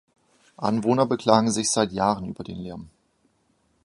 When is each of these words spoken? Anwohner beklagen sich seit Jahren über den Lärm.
Anwohner 0.57 1.05
beklagen 1.05 1.51
sich 1.51 1.69
seit 1.69 1.91
Jahren 1.91 2.27
über 2.27 2.43
den 2.43 2.57
Lärm. 2.57 2.89